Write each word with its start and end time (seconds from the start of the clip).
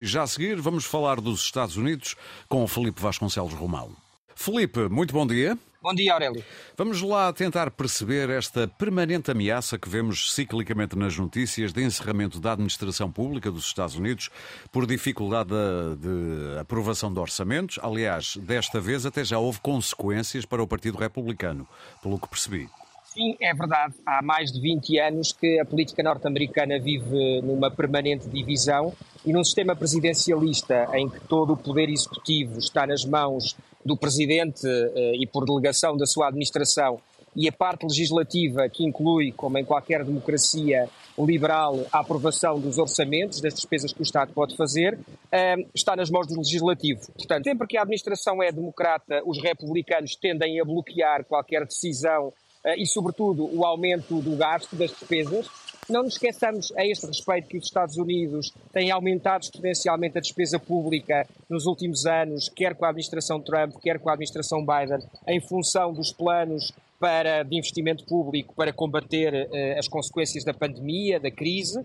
Já 0.00 0.22
a 0.22 0.26
seguir, 0.28 0.60
vamos 0.60 0.84
falar 0.84 1.20
dos 1.20 1.42
Estados 1.42 1.76
Unidos 1.76 2.14
com 2.48 2.62
o 2.62 2.68
Felipe 2.68 3.00
Vasconcelos 3.00 3.52
Romão. 3.52 3.90
Felipe, 4.32 4.88
muito 4.88 5.12
bom 5.12 5.26
dia. 5.26 5.58
Bom 5.82 5.92
dia, 5.92 6.12
Aurélio. 6.12 6.44
Vamos 6.76 7.02
lá 7.02 7.32
tentar 7.32 7.68
perceber 7.72 8.30
esta 8.30 8.68
permanente 8.68 9.32
ameaça 9.32 9.76
que 9.76 9.88
vemos 9.88 10.32
ciclicamente 10.32 10.96
nas 10.96 11.18
notícias 11.18 11.72
de 11.72 11.82
encerramento 11.82 12.38
da 12.38 12.52
administração 12.52 13.10
pública 13.10 13.50
dos 13.50 13.64
Estados 13.64 13.96
Unidos 13.96 14.30
por 14.70 14.86
dificuldade 14.86 15.50
de, 15.50 16.60
aprovação 16.60 17.12
de 17.12 17.18
orçamentos. 17.18 17.80
Aliás, 17.82 18.36
desta 18.36 18.80
vez 18.80 19.04
até 19.04 19.24
já 19.24 19.40
houve 19.40 19.58
consequências 19.58 20.44
para 20.44 20.62
o 20.62 20.66
Partido 20.68 20.96
Republicano, 20.96 21.66
pelo 22.00 22.20
que 22.20 22.28
percebi. 22.28 22.68
Sim, 23.02 23.36
é 23.40 23.52
verdade. 23.52 23.94
Há 24.06 24.22
mais 24.22 24.52
de 24.52 24.60
20 24.60 24.96
anos 25.00 25.32
que 25.32 25.58
a 25.58 25.64
política 25.64 26.04
norte-americana 26.04 26.78
vive 26.78 27.42
numa 27.42 27.68
permanente 27.68 28.28
divisão 28.28 28.94
e 29.24 29.32
num 29.32 29.44
sistema 29.44 29.74
presidencialista 29.74 30.88
em 30.94 31.08
que 31.08 31.20
todo 31.20 31.52
o 31.52 31.56
poder 31.56 31.88
executivo 31.88 32.58
está 32.58 32.86
nas 32.86 33.04
mãos 33.04 33.56
do 33.84 33.96
presidente 33.96 34.66
eh, 34.66 35.16
e 35.16 35.26
por 35.26 35.44
delegação 35.44 35.96
da 35.96 36.06
sua 36.06 36.28
administração 36.28 37.00
e 37.36 37.48
a 37.48 37.52
parte 37.52 37.84
legislativa, 37.84 38.68
que 38.68 38.84
inclui, 38.84 39.30
como 39.32 39.58
em 39.58 39.64
qualquer 39.64 40.04
democracia 40.04 40.88
liberal, 41.16 41.86
a 41.92 42.00
aprovação 42.00 42.58
dos 42.58 42.78
orçamentos, 42.78 43.40
das 43.40 43.54
despesas 43.54 43.92
que 43.92 44.00
o 44.00 44.02
Estado 44.02 44.32
pode 44.32 44.56
fazer, 44.56 44.98
eh, 45.30 45.56
está 45.74 45.94
nas 45.94 46.10
mãos 46.10 46.26
do 46.26 46.36
legislativo. 46.36 47.00
Portanto, 47.12 47.44
sempre 47.44 47.66
que 47.68 47.76
a 47.76 47.82
administração 47.82 48.42
é 48.42 48.50
democrata, 48.50 49.22
os 49.24 49.40
republicanos 49.40 50.16
tendem 50.16 50.60
a 50.60 50.64
bloquear 50.64 51.24
qualquer 51.24 51.64
decisão 51.64 52.32
e, 52.76 52.86
sobretudo, 52.86 53.48
o 53.52 53.64
aumento 53.64 54.20
do 54.20 54.36
gasto, 54.36 54.76
das 54.76 54.90
despesas. 54.90 55.48
Não 55.88 56.02
nos 56.02 56.14
esqueçamos 56.14 56.70
a 56.76 56.84
este 56.84 57.06
respeito 57.06 57.48
que 57.48 57.56
os 57.56 57.64
Estados 57.64 57.96
Unidos 57.96 58.52
têm 58.72 58.90
aumentado 58.90 59.44
exponencialmente 59.44 60.18
a 60.18 60.20
despesa 60.20 60.58
pública 60.58 61.26
nos 61.48 61.64
últimos 61.64 62.04
anos, 62.04 62.50
quer 62.50 62.74
com 62.74 62.84
a 62.84 62.90
administração 62.90 63.40
Trump, 63.40 63.76
quer 63.82 63.98
com 63.98 64.10
a 64.10 64.12
administração 64.12 64.64
Biden, 64.64 64.98
em 65.26 65.40
função 65.40 65.92
dos 65.94 66.12
planos 66.12 66.72
para, 67.00 67.42
de 67.42 67.56
investimento 67.56 68.04
público 68.04 68.54
para 68.54 68.72
combater 68.72 69.32
uh, 69.32 69.78
as 69.78 69.88
consequências 69.88 70.44
da 70.44 70.52
pandemia, 70.52 71.18
da 71.18 71.30
crise, 71.30 71.82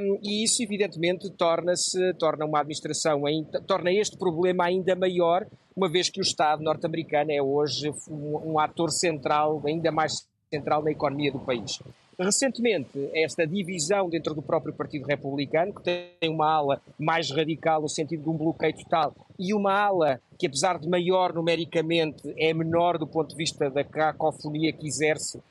um, 0.00 0.18
e 0.22 0.44
isso 0.44 0.62
evidentemente 0.62 1.30
torna-se, 1.30 2.14
torna 2.14 2.44
uma 2.44 2.60
administração, 2.60 3.22
torna 3.66 3.92
este 3.92 4.16
problema 4.16 4.64
ainda 4.64 4.94
maior, 4.94 5.46
uma 5.76 5.88
vez 5.88 6.08
que 6.08 6.20
o 6.20 6.22
Estado 6.22 6.62
norte-americano 6.62 7.32
é 7.32 7.42
hoje 7.42 7.90
um, 8.08 8.52
um 8.52 8.58
ator 8.58 8.90
central, 8.90 9.60
ainda 9.66 9.90
mais 9.90 10.26
central 10.50 10.82
na 10.82 10.92
economia 10.92 11.32
do 11.32 11.40
país. 11.40 11.80
Recentemente, 12.16 13.10
esta 13.12 13.44
divisão 13.44 14.08
dentro 14.08 14.34
do 14.34 14.42
próprio 14.42 14.72
Partido 14.72 15.06
Republicano, 15.06 15.74
que 15.74 15.82
tem 15.82 16.30
uma 16.30 16.48
ala 16.48 16.80
mais 16.96 17.28
radical 17.30 17.82
no 17.82 17.88
sentido 17.88 18.22
de 18.22 18.28
um 18.28 18.36
bloqueio 18.36 18.76
total, 18.76 19.12
e 19.36 19.52
uma 19.52 19.72
ala 19.72 20.20
que, 20.38 20.46
apesar 20.46 20.78
de 20.78 20.88
maior 20.88 21.32
numericamente, 21.32 22.32
é 22.38 22.54
menor 22.54 22.98
do 22.98 23.06
ponto 23.06 23.30
de 23.30 23.36
vista 23.36 23.68
da 23.68 23.82
cacofonia 23.82 24.72
que 24.72 24.86
exerce 24.86 25.42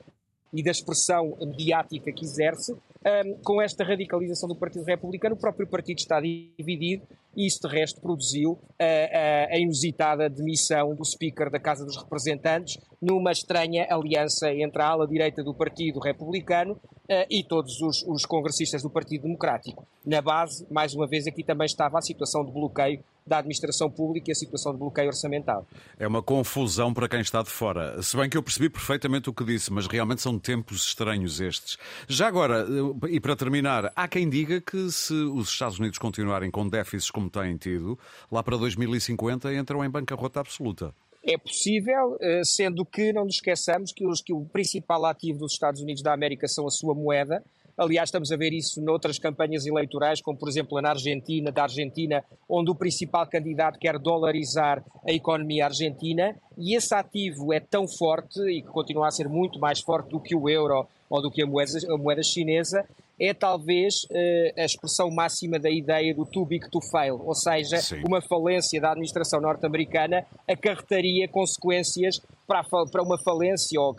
e 0.53 0.63
da 0.63 0.71
expressão 0.71 1.35
mediática 1.41 2.13
que 2.13 2.23
exerce, 2.23 2.77
um, 3.05 3.37
com 3.43 3.61
esta 3.61 3.83
radicalização 3.83 4.47
do 4.47 4.55
Partido 4.55 4.85
Republicano, 4.85 5.35
o 5.35 5.39
próprio 5.39 5.67
partido 5.67 5.97
está 5.97 6.19
dividido 6.21 7.05
e 7.35 7.47
isso, 7.47 7.59
de 7.61 7.67
resto, 7.67 7.99
produziu 7.99 8.59
a, 8.79 9.53
a, 9.53 9.59
inusitada 9.59 10.29
demissão 10.29 10.95
do 10.95 11.03
Speaker 11.03 11.49
da 11.49 11.59
Casa 11.59 11.83
dos 11.83 11.97
Representantes 11.97 12.77
numa 13.01 13.31
estranha 13.31 13.87
aliança 13.89 14.53
entre 14.53 14.81
a 14.81 14.87
ala 14.87 15.07
direita 15.07 15.43
do 15.43 15.53
Partido 15.53 15.99
Republicano 15.99 16.73
uh, 16.73 17.25
e 17.29 17.43
todos 17.43 17.81
os, 17.81 18.03
os 18.07 18.25
congressistas 18.25 18.83
do 18.83 18.89
Partido 18.89 19.23
Democrático. 19.23 19.85
Na 20.05 20.21
base, 20.21 20.65
mais 20.71 20.93
uma 20.93 21.07
vez, 21.07 21.25
aqui 21.25 21.43
também 21.43 21.65
estava 21.65 21.97
a 21.97 22.01
situação 22.01 22.45
de 22.45 22.51
bloqueio 22.51 23.03
da 23.25 23.37
administração 23.39 23.89
pública 23.89 24.29
e 24.29 24.33
a 24.33 24.35
situação 24.35 24.73
de 24.73 24.79
bloqueio 24.79 25.07
orçamental. 25.07 25.65
É 25.97 26.07
uma 26.07 26.21
confusão 26.21 26.93
para 26.93 27.07
quem 27.07 27.21
está 27.21 27.41
de 27.41 27.49
fora. 27.49 28.01
Se 28.01 28.17
bem 28.17 28.29
que 28.29 28.37
eu 28.37 28.43
percebi 28.43 28.69
perfeitamente 28.69 29.29
o 29.29 29.33
que 29.33 29.43
disse, 29.43 29.71
mas 29.71 29.87
realmente 29.87 30.21
são 30.21 30.37
tempos 30.37 30.85
estranhos 30.85 31.39
estes. 31.39 31.77
Já 32.07 32.27
agora, 32.27 32.65
e 33.09 33.19
para 33.19 33.35
terminar, 33.35 33.91
há 33.95 34.07
quem 34.07 34.29
diga 34.29 34.59
que 34.59 34.91
se 34.91 35.13
os 35.13 35.49
Estados 35.49 35.79
Unidos 35.79 35.97
continuarem 35.97 36.51
com 36.51 36.67
déficits 36.67 37.11
como 37.11 37.29
têm 37.29 37.55
tido, 37.57 37.97
lá 38.31 38.43
para 38.43 38.57
2050 38.57 39.53
entram 39.53 39.83
em 39.83 39.89
bancarrota 39.89 40.39
absoluta. 40.39 40.93
É 41.25 41.37
possível, 41.37 42.17
eh, 42.19 42.41
sendo 42.43 42.85
que 42.85 43.13
não 43.13 43.23
nos 43.23 43.35
esqueçamos 43.35 43.93
que, 43.93 44.05
os, 44.05 44.21
que 44.21 44.33
o 44.33 44.43
principal 44.43 45.05
ativo 45.05 45.39
dos 45.39 45.53
Estados 45.53 45.79
Unidos 45.79 46.03
da 46.03 46.13
América 46.13 46.49
são 46.49 46.67
a 46.67 46.69
sua 46.69 46.93
moeda, 46.93 47.41
Aliás, 47.75 48.09
estamos 48.09 48.31
a 48.31 48.37
ver 48.37 48.53
isso 48.53 48.79
noutras 48.79 49.17
campanhas 49.17 49.65
eleitorais, 49.65 50.21
como 50.21 50.37
por 50.37 50.47
exemplo 50.47 50.79
na 50.79 50.91
Argentina, 50.91 51.51
da 51.51 51.63
Argentina, 51.63 52.23
onde 52.47 52.69
o 52.69 52.75
principal 52.75 53.25
candidato 53.25 53.79
quer 53.79 53.97
dolarizar 53.97 54.83
a 55.07 55.11
economia 55.11 55.65
argentina, 55.65 56.35
e 56.55 56.75
esse 56.75 56.93
ativo 56.93 57.51
é 57.51 57.59
tão 57.59 57.87
forte 57.87 58.39
e 58.41 58.61
que 58.61 58.67
continua 58.67 59.07
a 59.07 59.11
ser 59.11 59.27
muito 59.27 59.59
mais 59.59 59.79
forte 59.79 60.11
do 60.11 60.19
que 60.19 60.35
o 60.35 60.47
euro 60.47 60.87
ou 61.09 61.19
do 61.19 61.31
que 61.31 61.41
a 61.41 61.47
moeda, 61.47 61.71
a 61.91 61.97
moeda 61.97 62.21
chinesa, 62.21 62.85
é 63.23 63.33
talvez 63.33 64.03
uh, 64.11 64.61
a 64.61 64.65
expressão 64.65 65.09
máxima 65.09 65.57
da 65.57 65.69
ideia 65.69 66.13
do 66.13 66.25
too 66.25 66.45
big 66.45 66.69
to 66.69 66.79
fail, 66.91 67.21
ou 67.23 67.33
seja, 67.33 67.77
Sim. 67.77 68.03
uma 68.05 68.21
falência 68.21 68.81
da 68.81 68.91
administração 68.91 69.39
norte-americana 69.39 70.25
acarretaria 70.49 71.27
consequências 71.29 72.19
para, 72.45 72.63
para 72.63 73.01
uma 73.01 73.17
falência, 73.23 73.79
ou 73.79 73.95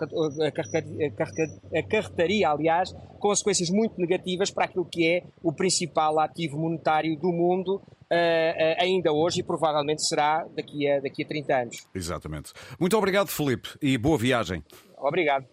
acarretaria, 1.73 2.51
aliás, 2.51 2.93
consequências 3.19 3.71
muito 3.71 3.99
negativas 3.99 4.51
para 4.51 4.67
aquilo 4.67 4.85
que 4.85 5.09
é 5.09 5.23
o 5.43 5.53
principal 5.53 6.21
ativo 6.21 6.59
monetário 6.59 7.19
do 7.19 7.33
mundo, 7.33 7.81
Uh, 8.05 8.15
uh, 8.15 8.83
ainda 8.83 9.11
hoje 9.11 9.41
e 9.41 9.43
provavelmente 9.43 10.07
será 10.07 10.47
daqui 10.55 10.89
a, 10.89 11.01
daqui 11.01 11.25
a 11.25 11.27
30 11.27 11.57
anos. 11.57 11.77
Exatamente. 11.95 12.53
Muito 12.79 12.97
obrigado, 12.97 13.29
Felipe, 13.29 13.71
e 13.81 13.97
boa 13.97 14.19
viagem. 14.19 14.63
Obrigado. 14.99 15.47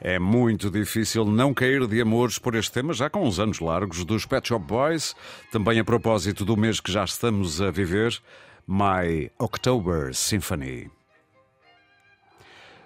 É 0.00 0.18
muito 0.18 0.70
difícil 0.70 1.26
não 1.26 1.52
cair 1.52 1.86
de 1.86 2.00
amores 2.00 2.38
por 2.38 2.54
este 2.54 2.72
tema, 2.72 2.94
já 2.94 3.10
com 3.10 3.22
uns 3.22 3.38
anos 3.38 3.60
largos, 3.60 4.04
dos 4.04 4.24
Pet 4.24 4.48
Shop 4.48 4.64
Boys, 4.64 5.14
também 5.52 5.78
a 5.78 5.84
propósito 5.84 6.44
do 6.44 6.56
mês 6.56 6.80
que 6.80 6.90
já 6.90 7.04
estamos 7.04 7.60
a 7.60 7.70
viver, 7.70 8.18
My 8.66 9.30
October 9.38 10.14
Symphony. 10.14 10.90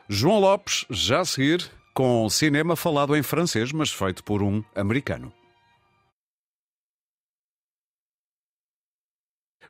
João 0.09 0.41
Lopes, 0.41 0.85
já 0.91 1.21
a 1.21 1.25
seguir, 1.25 1.71
com 1.95 2.29
cinema 2.29 2.75
falado 2.75 3.15
em 3.17 3.23
francês, 3.23 3.71
mas 3.71 3.93
feito 3.93 4.25
por 4.25 4.43
um 4.43 4.63
americano. 4.75 5.33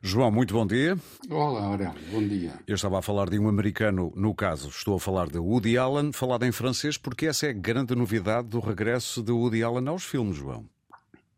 João, 0.05 0.29
muito 0.29 0.53
bom 0.53 0.67
dia. 0.67 0.95
Olá, 1.31 1.63
Aurélio, 1.63 1.99
bom 2.11 2.21
dia. 2.21 2.53
Eu 2.67 2.75
estava 2.75 2.99
a 2.99 3.01
falar 3.01 3.27
de 3.27 3.39
um 3.39 3.49
americano, 3.49 4.13
no 4.15 4.35
caso, 4.35 4.69
estou 4.69 4.97
a 4.97 4.99
falar 4.99 5.27
de 5.29 5.39
Woody 5.39 5.79
Allen, 5.79 6.13
falado 6.13 6.45
em 6.45 6.51
francês, 6.51 6.95
porque 6.95 7.25
essa 7.25 7.47
é 7.47 7.49
a 7.49 7.53
grande 7.53 7.95
novidade 7.95 8.47
do 8.47 8.59
regresso 8.59 9.23
de 9.23 9.31
Woody 9.31 9.63
Allen 9.63 9.87
aos 9.87 10.03
filmes, 10.03 10.37
João. 10.37 10.69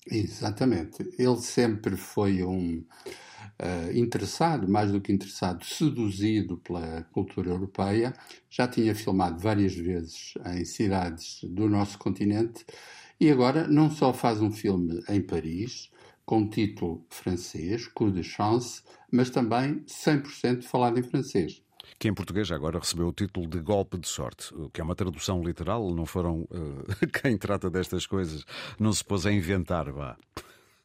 Exatamente. 0.06 1.02
Ele 1.18 1.38
sempre 1.38 1.96
foi 1.96 2.44
um 2.44 2.84
uh, 3.58 3.98
interessado, 3.98 4.68
mais 4.68 4.92
do 4.92 5.00
que 5.00 5.14
interessado, 5.14 5.64
seduzido 5.64 6.58
pela 6.58 7.04
cultura 7.14 7.52
europeia. 7.52 8.14
Já 8.50 8.68
tinha 8.68 8.94
filmado 8.94 9.40
várias 9.40 9.76
vezes 9.76 10.34
em 10.46 10.66
cidades 10.66 11.40
do 11.42 11.70
nosso 11.70 11.98
continente 11.98 12.66
e 13.18 13.32
agora 13.32 13.66
não 13.66 13.90
só 13.90 14.12
faz 14.14 14.42
um 14.42 14.52
filme 14.52 15.02
em 15.08 15.22
Paris, 15.22 15.90
com 16.28 16.46
título 16.46 17.06
francês, 17.10 17.88
Coup 17.88 18.12
de 18.12 18.22
Chance, 18.22 18.84
mas 19.10 19.30
também 19.30 19.82
100% 19.86 20.62
falado 20.64 21.00
em 21.00 21.04
francês. 21.04 21.64
Que 21.98 22.10
em 22.10 22.14
português 22.14 22.52
agora 22.52 22.80
recebeu 22.80 23.08
o 23.08 23.14
título 23.14 23.48
de 23.48 23.62
Golpe 23.62 23.98
de 23.98 24.10
Sorte, 24.10 24.54
que 24.74 24.82
é 24.82 24.84
uma 24.84 24.94
tradução 24.94 25.42
literal, 25.42 25.90
não 25.96 26.06
foram. 26.06 26.42
Uh, 26.42 27.08
quem 27.24 27.38
trata 27.38 27.70
destas 27.70 28.06
coisas 28.06 28.44
não 28.78 28.92
se 28.92 29.06
pôs 29.06 29.26
a 29.26 29.32
inventar, 29.32 29.90
vá. 29.90 30.18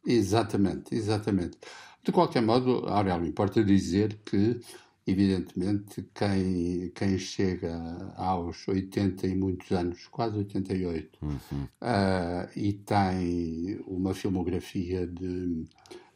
Exatamente, 0.07 0.95
exatamente. 0.95 1.57
De 2.01 2.13
qualquer 2.13 2.41
modo, 2.41 2.87
Aurélio, 2.87 3.27
importa 3.27 3.61
dizer 3.61 4.17
que, 4.25 4.61
evidentemente, 5.05 6.07
quem, 6.13 6.91
quem 6.95 7.17
chega 7.17 8.13
aos 8.15 8.67
80 8.67 9.27
e 9.27 9.35
muitos 9.35 9.71
anos, 9.71 10.07
quase 10.07 10.37
88, 10.37 11.19
uhum. 11.21 11.37
uh, 11.63 12.49
e 12.55 12.73
tem 12.73 13.81
uma 13.85 14.13
filmografia 14.13 15.05
de 15.05 15.65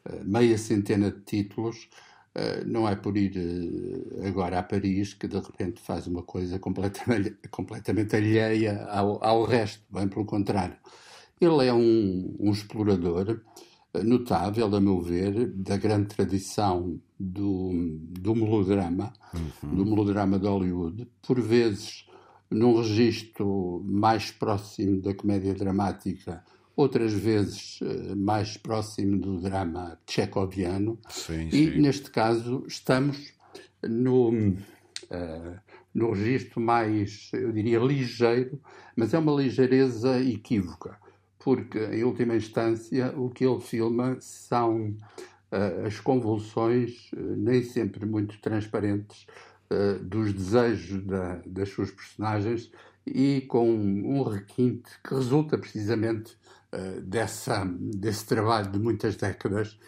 uh, 0.10 0.24
meia 0.24 0.58
centena 0.58 1.12
de 1.12 1.20
títulos, 1.22 1.90
uh, 2.36 2.66
não 2.66 2.88
é 2.88 2.96
por 2.96 3.18
ir 3.18 3.34
agora 4.26 4.60
a 4.60 4.64
Paris 4.64 5.14
que 5.14 5.28
de 5.28 5.38
repente 5.38 5.82
faz 5.82 6.08
uma 6.08 6.24
coisa 6.24 6.58
completamente, 6.60 7.36
completamente 7.52 8.16
alheia 8.16 8.86
ao, 8.86 9.24
ao 9.24 9.44
resto, 9.44 9.84
bem 9.90 10.08
pelo 10.08 10.26
contrário. 10.26 10.78
Ele 11.40 11.68
é 11.68 11.74
um, 11.74 12.36
um 12.40 12.52
explorador 12.52 13.42
notável, 14.04 14.74
a 14.76 14.82
meu 14.82 15.02
ver, 15.02 15.52
da 15.54 15.78
grande 15.78 16.08
tradição 16.08 17.00
do, 17.20 17.72
do 18.20 18.36
melodrama, 18.36 19.14
uhum. 19.34 19.76
do 19.76 19.86
melodrama 19.86 20.40
de 20.40 20.48
Hollywood, 20.48 21.08
por 21.26 21.40
vezes 21.40 22.06
num 22.50 22.78
registro 22.78 23.84
mais 23.86 24.32
próximo 24.32 25.02
da 25.02 25.14
comédia 25.14 25.54
dramática, 25.54 26.44
outras 26.76 27.12
vezes 27.12 27.80
eh, 27.82 28.16
mais 28.16 28.56
próximo 28.56 29.18
do 29.18 29.42
drama 29.42 30.00
tchecoviano. 30.06 30.98
Sim, 31.10 31.48
e 31.48 31.52
sim. 31.52 31.82
neste 31.82 32.10
caso 32.10 32.64
estamos 32.68 33.34
no, 33.84 34.30
uh, 34.30 35.60
no 35.94 36.12
registro 36.14 36.62
mais, 36.62 37.30
eu 37.34 37.52
diria, 37.52 37.80
ligeiro, 37.80 38.62
mas 38.96 39.14
é 39.14 39.20
uma 39.20 39.34
ligeireza 39.34 40.22
equívoca 40.22 40.98
porque, 41.48 41.80
em 41.80 42.04
última 42.04 42.36
instância, 42.36 43.14
o 43.18 43.30
que 43.30 43.46
ele 43.46 43.62
filma 43.62 44.18
são 44.20 44.94
as 45.86 46.00
convulsões, 46.00 47.12
uh, 47.14 47.36
nem 47.38 47.64
sempre 47.64 48.06
muito 48.06 48.40
transparentes, 48.40 49.26
uh, 49.72 50.04
dos 50.04 50.34
desejos 50.34 51.04
da, 51.06 51.42
das 51.46 51.70
suas 51.70 51.92
personagens 51.92 52.72
e 53.06 53.42
com 53.42 53.70
um 53.70 54.24
requinte 54.24 54.90
que 55.02 55.14
resulta 55.14 55.58
precisamente 55.58 56.36
dessa, 57.04 57.64
desse 57.66 58.26
trabalho 58.26 58.70
de 58.70 58.78
muitas 58.78 59.16
décadas, 59.16 59.80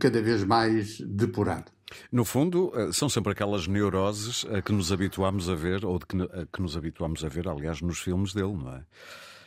cada 0.00 0.22
vez 0.22 0.42
mais 0.42 0.98
depurado. 1.02 1.70
No 2.10 2.24
fundo, 2.24 2.72
são 2.94 3.10
sempre 3.10 3.32
aquelas 3.32 3.66
neuroses 3.68 4.46
a 4.50 4.62
que 4.62 4.72
nos 4.72 4.90
habituamos 4.90 5.50
a 5.50 5.54
ver, 5.54 5.84
ou 5.84 5.98
que, 5.98 6.16
a 6.16 6.46
que 6.50 6.62
nos 6.62 6.78
habituamos 6.78 7.22
a 7.22 7.28
ver, 7.28 7.46
aliás, 7.46 7.82
nos 7.82 7.98
filmes 7.98 8.32
dele, 8.32 8.56
não 8.56 8.74
é? 8.74 8.82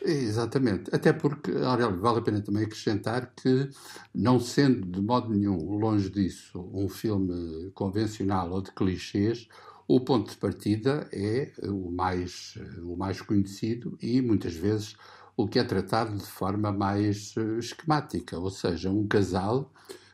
Exatamente. 0.02 0.94
Até 0.94 1.12
porque, 1.12 1.50
Aurélio, 1.52 2.00
vale 2.00 2.18
a 2.18 2.22
pena 2.22 2.40
também 2.40 2.64
acrescentar 2.64 3.32
que, 3.34 3.68
não 4.14 4.40
sendo 4.40 4.86
de 4.86 5.00
modo 5.00 5.28
nenhum 5.28 5.78
longe 5.78 6.08
disso 6.08 6.70
um 6.72 6.88
filme 6.88 7.70
convencional 7.72 8.50
ou 8.50 8.62
de 8.62 8.72
clichês, 8.72 9.46
o 9.86 10.00
ponto 10.00 10.30
de 10.30 10.36
partida 10.36 11.08
é 11.12 11.52
o 11.64 11.90
mais, 11.90 12.54
o 12.82 12.96
mais 12.96 13.20
conhecido 13.20 13.98
e, 14.00 14.22
muitas 14.22 14.54
vezes, 14.54 14.96
o 15.36 15.48
que 15.48 15.58
é 15.58 15.64
tratado 15.64 16.16
de 16.16 16.26
forma 16.26 16.70
mais 16.70 17.34
eh, 17.36 17.58
esquemática, 17.58 18.38
ou 18.38 18.50
seja, 18.50 18.90
um 18.90 19.06
casal 19.06 19.72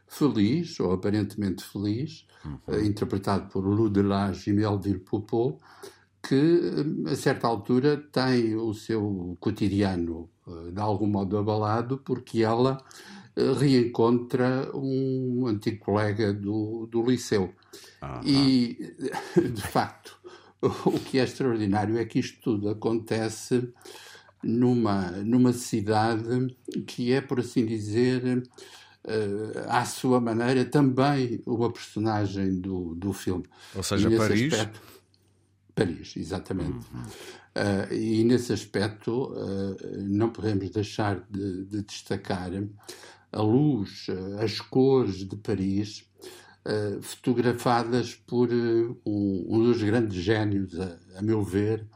feliz, 0.09 0.81
ou 0.81 0.93
aparentemente 0.93 1.65
feliz, 1.65 2.27
uhum. 2.45 2.81
interpretado 2.85 3.49
por 3.51 3.65
Lou 3.67 3.91
Delage 3.91 4.51
e 4.51 4.53
Melville 4.55 5.01
Poupeau, 5.01 5.59
que 6.27 7.11
a 7.11 7.15
certa 7.15 7.47
altura 7.47 7.97
tem 7.97 8.57
o 8.57 8.75
seu 8.75 9.37
cotidiano 9.39 10.29
eh, 10.47 10.73
de 10.73 10.81
algum 10.81 11.07
modo 11.07 11.39
abalado 11.39 11.99
porque 11.99 12.43
ela 12.43 12.79
eh, 13.37 13.53
reencontra 13.53 14.71
um 14.75 15.47
antigo 15.47 15.85
colega 15.85 16.33
do, 16.33 16.87
do 16.87 17.03
liceu. 17.03 17.55
Uhum. 18.03 18.21
E, 18.25 18.95
de 19.53 19.63
facto, 19.63 20.19
o 20.63 20.99
que 20.99 21.19
é 21.19 21.25
extraordinário 21.25 21.99
é 21.99 22.05
que 22.05 22.19
isto 22.19 22.41
tudo 22.41 22.69
acontece 22.71 23.73
numa, 24.43 25.11
numa 25.23 25.53
cidade 25.53 26.57
que 26.87 27.13
é, 27.13 27.21
por 27.21 27.41
assim 27.41 27.65
dizer, 27.65 28.43
uh, 29.05 29.69
à 29.69 29.85
sua 29.85 30.21
maneira, 30.21 30.65
também 30.65 31.41
uma 31.47 31.73
personagem 31.73 32.61
do, 32.61 32.95
do 32.95 33.13
filme. 33.13 33.45
Ou 33.75 33.83
seja, 33.83 34.11
Paris. 34.11 34.53
Aspecto, 34.53 34.96
Paris, 35.77 36.17
exatamente. 36.17 36.87
Uhum. 36.93 37.03
Uh, 37.03 37.93
e 37.93 38.25
nesse 38.25 38.53
aspecto 38.53 39.31
uh, 39.33 39.77
não 40.09 40.31
podemos 40.31 40.71
deixar 40.71 41.23
de, 41.31 41.65
de 41.67 41.83
destacar 41.83 42.51
a 43.31 43.43
luz, 43.43 44.07
uh, 44.09 44.43
as 44.43 44.59
cores 44.59 45.29
de 45.29 45.37
Paris, 45.37 46.05
fotografadas 47.01 48.17
por 48.17 48.53
um, 48.53 48.97
um, 49.07 49.63
dos 49.63 49.81
grandes 49.81 50.21
génios, 50.21 50.77
a, 50.81 50.99
a, 51.17 51.23
meu 51.23 51.41
ver, 51.41 51.87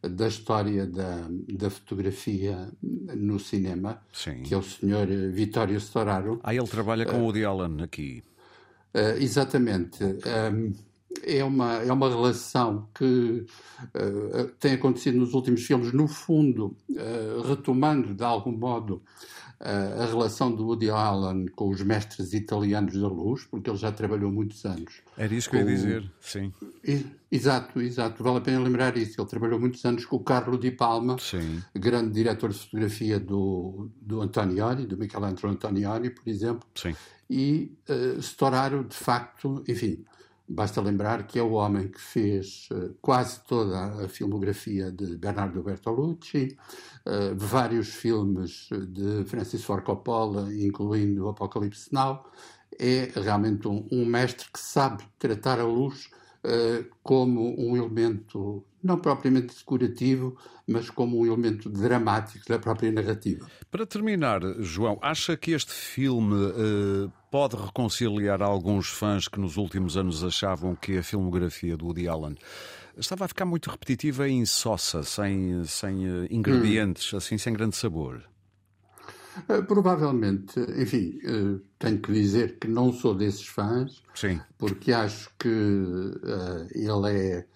da 0.00 0.28
história 0.28 0.86
da, 0.86 1.28
da 1.52 1.68
fotografia 1.68 2.70
no 2.82 3.38
cinema, 3.38 4.00
Sim. 4.14 4.42
que 4.42 4.54
é 4.54 4.56
o 4.56 4.62
senhor 4.62 5.06
Vittorio 5.30 5.76
Storaro. 5.76 6.40
Ah, 6.42 6.54
ele 6.54 6.66
trabalha 6.66 7.04
com 7.04 7.18
o 7.18 7.24
Woody 7.24 7.44
Allen 7.44 7.82
aqui. 7.82 8.22
exatamente. 9.20 10.02
Um, 10.02 10.72
é 11.22 11.44
uma, 11.44 11.74
é 11.82 11.92
uma 11.92 12.08
relação 12.08 12.88
que 12.94 13.04
uh, 13.04 14.48
tem 14.58 14.74
acontecido 14.74 15.18
nos 15.18 15.34
últimos 15.34 15.62
filmes, 15.62 15.92
no 15.92 16.08
fundo, 16.08 16.76
uh, 16.90 17.42
retomando 17.46 18.14
de 18.14 18.24
algum 18.24 18.52
modo 18.52 19.02
uh, 19.60 20.02
a 20.02 20.06
relação 20.06 20.54
do 20.54 20.66
Woody 20.66 20.90
Allen 20.90 21.46
com 21.48 21.70
os 21.70 21.82
mestres 21.82 22.32
italianos 22.32 22.98
da 23.00 23.08
luz, 23.08 23.44
porque 23.44 23.70
ele 23.70 23.78
já 23.78 23.92
trabalhou 23.92 24.30
muitos 24.30 24.64
anos. 24.64 25.02
Era 25.16 25.34
isso 25.34 25.48
que 25.48 25.56
eu 25.56 25.60
ia 25.60 25.66
dizer, 25.66 26.12
sim. 26.20 26.52
Exato, 27.30 27.80
exato. 27.80 28.22
Vale 28.22 28.38
a 28.38 28.40
pena 28.40 28.60
lembrar 28.60 28.96
isso. 28.96 29.20
Ele 29.20 29.28
trabalhou 29.28 29.58
muitos 29.58 29.84
anos 29.84 30.04
com 30.04 30.16
o 30.16 30.20
Carlo 30.20 30.58
Di 30.58 30.70
Palma, 30.70 31.16
sim. 31.18 31.62
grande 31.74 32.12
diretor 32.12 32.50
de 32.50 32.58
fotografia 32.58 33.18
do, 33.18 33.90
do 34.00 34.20
Antonioni, 34.20 34.86
do 34.86 34.96
Michelangelo 34.96 35.52
Antonioni, 35.52 36.10
por 36.10 36.28
exemplo. 36.28 36.68
Sim. 36.74 36.94
E 37.28 37.72
uh, 37.88 38.20
Storaro, 38.20 38.84
de 38.84 38.94
facto, 38.94 39.64
enfim 39.66 40.04
Basta 40.46 40.80
lembrar 40.80 41.26
que 41.26 41.38
é 41.38 41.42
o 41.42 41.52
homem 41.52 41.88
que 41.88 42.00
fez 42.00 42.68
uh, 42.70 42.94
quase 43.00 43.40
toda 43.44 44.04
a 44.04 44.08
filmografia 44.08 44.92
de 44.92 45.16
Bernardo 45.16 45.62
Bertolucci, 45.62 46.56
uh, 47.06 47.34
vários 47.34 47.88
filmes 47.88 48.68
de 48.88 49.24
Francis 49.24 49.64
Ford 49.64 49.82
Coppola, 49.82 50.54
incluindo 50.54 51.28
Apocalipse 51.28 51.92
Now. 51.92 52.24
É 52.78 53.10
realmente 53.14 53.66
um, 53.66 53.88
um 53.90 54.04
mestre 54.04 54.46
que 54.52 54.60
sabe 54.60 55.02
tratar 55.18 55.60
a 55.60 55.64
luz 55.64 56.10
uh, 56.44 56.84
como 57.02 57.58
um 57.58 57.74
elemento 57.74 58.62
não 58.84 58.98
propriamente 58.98 59.56
decorativo, 59.56 60.36
mas 60.68 60.90
como 60.90 61.18
um 61.18 61.26
elemento 61.26 61.70
dramático 61.70 62.46
da 62.46 62.58
própria 62.58 62.92
narrativa. 62.92 63.46
Para 63.70 63.86
terminar, 63.86 64.42
João, 64.60 64.98
acha 65.00 65.36
que 65.38 65.52
este 65.52 65.72
filme 65.72 66.34
uh, 66.34 67.12
pode 67.30 67.56
reconciliar 67.56 68.42
alguns 68.42 68.88
fãs 68.88 69.26
que 69.26 69.40
nos 69.40 69.56
últimos 69.56 69.96
anos 69.96 70.22
achavam 70.22 70.76
que 70.76 70.98
a 70.98 71.02
filmografia 71.02 71.76
do 71.78 71.86
Woody 71.86 72.06
Allen 72.06 72.36
estava 72.96 73.24
a 73.24 73.28
ficar 73.28 73.46
muito 73.46 73.70
repetitiva 73.70 74.28
e 74.28 74.32
insossa, 74.32 75.02
sem, 75.02 75.64
sem 75.64 76.06
uh, 76.06 76.26
ingredientes, 76.30 77.12
hum. 77.14 77.16
assim, 77.16 77.38
sem 77.38 77.54
grande 77.54 77.76
sabor? 77.76 78.22
Uh, 79.48 79.64
provavelmente, 79.64 80.60
enfim, 80.76 81.18
tenho 81.78 81.98
que 81.98 82.12
dizer 82.12 82.58
que 82.58 82.68
não 82.68 82.92
sou 82.92 83.14
desses 83.14 83.46
fãs, 83.46 84.02
Sim. 84.14 84.40
porque 84.58 84.92
acho 84.92 85.30
que 85.38 85.48
ele 86.72 87.10
é 87.10 87.46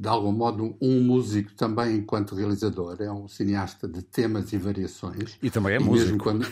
de 0.00 0.08
algum 0.08 0.32
modo, 0.32 0.76
um 0.80 1.02
músico 1.02 1.52
também 1.54 1.96
enquanto 1.96 2.34
realizador. 2.34 2.96
É 3.00 3.12
um 3.12 3.28
cineasta 3.28 3.86
de 3.86 4.02
temas 4.02 4.52
e 4.52 4.58
variações. 4.58 5.38
E 5.42 5.50
também 5.50 5.74
é 5.74 5.80
e 5.80 5.82
músico. 5.82 6.10
Mesmo 6.10 6.18
quando... 6.18 6.46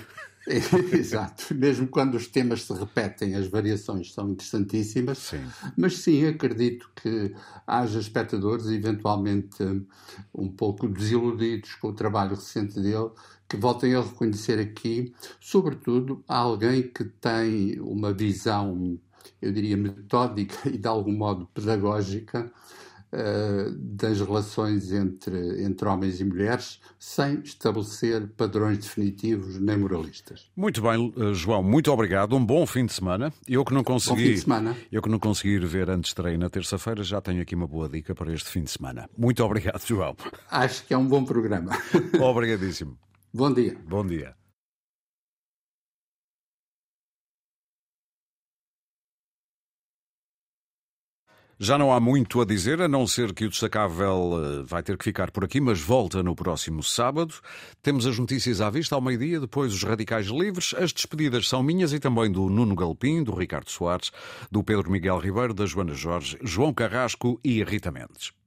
Exato. 0.92 1.54
Mesmo 1.54 1.88
quando 1.88 2.14
os 2.14 2.26
temas 2.26 2.62
se 2.62 2.72
repetem, 2.72 3.34
as 3.34 3.48
variações 3.48 4.12
são 4.12 4.30
interessantíssimas. 4.30 5.18
Sim. 5.18 5.44
Mas 5.76 5.98
sim, 5.98 6.26
acredito 6.26 6.90
que 6.94 7.34
haja 7.66 7.98
espectadores, 8.00 8.66
eventualmente 8.66 9.62
um 10.34 10.48
pouco 10.48 10.88
desiludidos 10.88 11.74
com 11.74 11.88
o 11.88 11.92
trabalho 11.92 12.34
recente 12.34 12.80
dele, 12.80 13.10
que 13.48 13.56
voltem 13.56 13.94
a 13.94 14.02
reconhecer 14.02 14.58
aqui, 14.58 15.14
sobretudo, 15.40 16.22
alguém 16.28 16.82
que 16.82 17.04
tem 17.04 17.80
uma 17.80 18.12
visão 18.12 18.98
eu 19.40 19.52
diria, 19.52 19.76
metódica 19.76 20.56
e 20.68 20.78
de 20.78 20.88
algum 20.88 21.16
modo 21.16 21.46
pedagógica 21.54 22.50
uh, 23.12 23.72
das 23.76 24.20
relações 24.20 24.92
entre, 24.92 25.62
entre 25.62 25.88
homens 25.88 26.20
e 26.20 26.24
mulheres, 26.24 26.80
sem 26.98 27.40
estabelecer 27.40 28.28
padrões 28.36 28.78
definitivos 28.78 29.58
nem 29.58 29.78
moralistas. 29.78 30.50
Muito 30.56 30.82
bem, 30.82 31.12
eh, 31.16 31.34
João, 31.34 31.62
muito 31.62 31.90
obrigado. 31.92 32.36
Um 32.36 32.44
bom 32.44 32.66
fim 32.66 32.86
de 32.86 32.92
semana. 32.92 33.32
Eu 33.46 33.64
que 33.64 33.72
não 33.72 33.84
consegui, 33.84 34.22
bom 34.22 34.28
fim 34.28 34.34
de 34.34 34.40
semana. 34.40 34.76
Eu 34.90 35.02
que 35.02 35.08
não 35.08 35.18
consegui 35.18 35.58
ver 35.60 35.90
antes 35.90 36.10
de 36.10 36.16
treino 36.16 36.40
na 36.40 36.50
terça-feira, 36.50 37.02
já 37.02 37.20
tenho 37.20 37.42
aqui 37.42 37.54
uma 37.54 37.66
boa 37.66 37.88
dica 37.88 38.14
para 38.14 38.32
este 38.32 38.50
fim 38.50 38.62
de 38.62 38.70
semana. 38.70 39.08
Muito 39.16 39.42
obrigado, 39.44 39.84
João. 39.86 40.16
Acho 40.50 40.84
que 40.86 40.94
é 40.94 40.98
um 40.98 41.06
bom 41.06 41.24
programa. 41.24 41.72
Obrigadíssimo. 42.20 42.98
Bom 43.32 43.52
dia. 43.52 43.76
Bom 43.86 44.06
dia. 44.06 44.47
Já 51.60 51.76
não 51.76 51.92
há 51.92 51.98
muito 51.98 52.40
a 52.40 52.44
dizer, 52.44 52.80
a 52.80 52.86
não 52.86 53.04
ser 53.04 53.34
que 53.34 53.44
o 53.44 53.48
destacável 53.48 54.32
eh, 54.34 54.62
vai 54.64 54.80
ter 54.80 54.96
que 54.96 55.02
ficar 55.02 55.32
por 55.32 55.42
aqui, 55.42 55.60
mas 55.60 55.80
volta 55.80 56.22
no 56.22 56.36
próximo 56.36 56.84
sábado. 56.84 57.34
Temos 57.82 58.06
as 58.06 58.16
notícias 58.16 58.60
à 58.60 58.70
vista 58.70 58.94
ao 58.94 59.00
meio-dia, 59.00 59.40
depois 59.40 59.74
os 59.74 59.82
radicais 59.82 60.28
livres. 60.28 60.72
As 60.78 60.92
despedidas 60.92 61.48
são 61.48 61.60
minhas 61.60 61.92
e 61.92 61.98
também 61.98 62.30
do 62.30 62.48
Nuno 62.48 62.76
Galpim, 62.76 63.24
do 63.24 63.34
Ricardo 63.34 63.70
Soares, 63.70 64.12
do 64.52 64.62
Pedro 64.62 64.88
Miguel 64.88 65.18
Ribeiro, 65.18 65.52
da 65.52 65.66
Joana 65.66 65.94
Jorge, 65.94 66.38
João 66.44 66.72
Carrasco 66.72 67.40
e 67.42 67.64
Rita 67.64 67.90
Mendes. 67.90 68.37